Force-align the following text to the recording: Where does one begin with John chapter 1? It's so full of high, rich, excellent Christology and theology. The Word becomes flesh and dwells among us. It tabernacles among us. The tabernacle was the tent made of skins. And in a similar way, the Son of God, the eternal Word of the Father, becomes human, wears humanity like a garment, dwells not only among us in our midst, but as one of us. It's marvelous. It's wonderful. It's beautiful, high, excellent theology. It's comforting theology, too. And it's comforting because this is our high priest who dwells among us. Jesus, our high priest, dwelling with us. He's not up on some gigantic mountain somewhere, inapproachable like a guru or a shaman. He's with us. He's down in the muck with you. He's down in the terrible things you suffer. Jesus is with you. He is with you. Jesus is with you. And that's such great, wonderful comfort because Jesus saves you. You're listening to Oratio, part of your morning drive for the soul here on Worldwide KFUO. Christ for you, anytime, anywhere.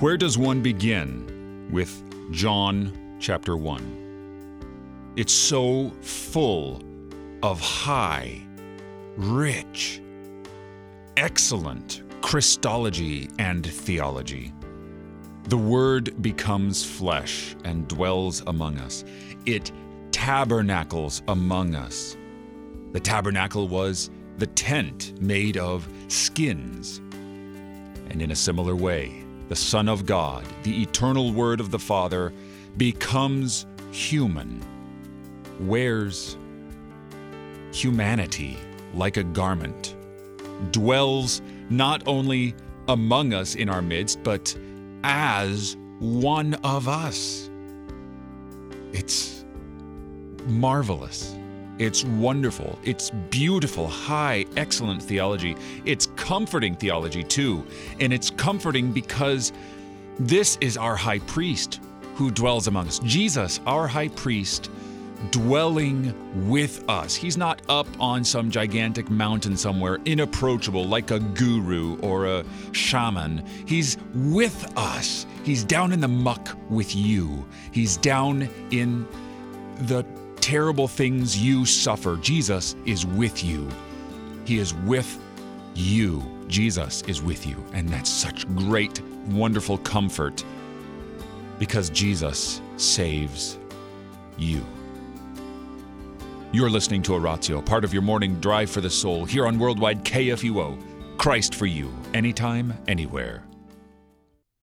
Where 0.00 0.16
does 0.16 0.36
one 0.36 0.60
begin 0.60 1.68
with 1.70 2.02
John 2.32 3.16
chapter 3.20 3.56
1? 3.56 5.12
It's 5.14 5.32
so 5.32 5.90
full 6.00 6.82
of 7.44 7.60
high, 7.60 8.42
rich, 9.16 10.02
excellent 11.16 12.02
Christology 12.22 13.30
and 13.38 13.64
theology. 13.64 14.52
The 15.44 15.58
Word 15.58 16.20
becomes 16.20 16.84
flesh 16.84 17.54
and 17.62 17.86
dwells 17.86 18.42
among 18.48 18.78
us. 18.78 19.04
It 19.46 19.70
tabernacles 20.10 21.22
among 21.28 21.76
us. 21.76 22.16
The 22.92 23.00
tabernacle 23.00 23.68
was 23.68 24.10
the 24.38 24.48
tent 24.48 25.22
made 25.22 25.56
of 25.56 25.88
skins. 26.08 26.98
And 28.10 28.20
in 28.20 28.32
a 28.32 28.36
similar 28.36 28.74
way, 28.74 29.23
the 29.48 29.56
Son 29.56 29.88
of 29.88 30.06
God, 30.06 30.44
the 30.62 30.82
eternal 30.82 31.32
Word 31.32 31.60
of 31.60 31.70
the 31.70 31.78
Father, 31.78 32.32
becomes 32.76 33.66
human, 33.92 34.62
wears 35.60 36.36
humanity 37.72 38.56
like 38.94 39.16
a 39.16 39.24
garment, 39.24 39.96
dwells 40.70 41.42
not 41.70 42.02
only 42.06 42.54
among 42.88 43.32
us 43.32 43.54
in 43.54 43.68
our 43.68 43.82
midst, 43.82 44.22
but 44.22 44.56
as 45.02 45.76
one 45.98 46.54
of 46.64 46.88
us. 46.88 47.50
It's 48.92 49.44
marvelous. 50.46 51.34
It's 51.78 52.04
wonderful. 52.04 52.78
It's 52.84 53.10
beautiful, 53.10 53.88
high, 53.88 54.46
excellent 54.56 55.02
theology. 55.02 55.56
It's 55.84 56.06
comforting 56.16 56.76
theology, 56.76 57.24
too. 57.24 57.66
And 57.98 58.12
it's 58.12 58.30
comforting 58.30 58.92
because 58.92 59.52
this 60.18 60.56
is 60.60 60.76
our 60.76 60.94
high 60.94 61.18
priest 61.20 61.80
who 62.14 62.30
dwells 62.30 62.68
among 62.68 62.86
us. 62.86 63.00
Jesus, 63.00 63.60
our 63.66 63.88
high 63.88 64.08
priest, 64.08 64.70
dwelling 65.30 66.14
with 66.48 66.88
us. 66.88 67.14
He's 67.14 67.36
not 67.36 67.60
up 67.68 67.88
on 67.98 68.24
some 68.24 68.50
gigantic 68.50 69.10
mountain 69.10 69.56
somewhere, 69.56 69.98
inapproachable 70.04 70.86
like 70.86 71.10
a 71.10 71.18
guru 71.18 71.98
or 72.00 72.26
a 72.26 72.44
shaman. 72.72 73.44
He's 73.66 73.96
with 74.14 74.72
us. 74.76 75.26
He's 75.42 75.64
down 75.64 75.92
in 75.92 76.00
the 76.00 76.08
muck 76.08 76.56
with 76.70 76.94
you. 76.94 77.44
He's 77.72 77.96
down 77.96 78.48
in 78.70 79.08
the 79.80 80.04
terrible 80.44 80.86
things 80.86 81.38
you 81.38 81.64
suffer. 81.64 82.18
Jesus 82.18 82.76
is 82.84 83.06
with 83.06 83.42
you. 83.42 83.66
He 84.44 84.58
is 84.58 84.74
with 84.74 85.18
you. 85.74 86.22
Jesus 86.48 87.00
is 87.04 87.22
with 87.22 87.46
you. 87.46 87.64
And 87.72 87.88
that's 87.88 88.10
such 88.10 88.46
great, 88.48 89.00
wonderful 89.28 89.78
comfort 89.78 90.44
because 91.58 91.88
Jesus 91.88 92.60
saves 92.76 93.58
you. 94.36 94.62
You're 96.52 96.68
listening 96.68 97.00
to 97.04 97.14
Oratio, 97.14 97.62
part 97.62 97.82
of 97.82 97.94
your 97.94 98.02
morning 98.02 98.38
drive 98.38 98.68
for 98.68 98.82
the 98.82 98.90
soul 98.90 99.24
here 99.24 99.46
on 99.46 99.58
Worldwide 99.58 100.04
KFUO. 100.04 100.76
Christ 101.16 101.54
for 101.54 101.64
you, 101.64 101.90
anytime, 102.12 102.74
anywhere. 102.86 103.44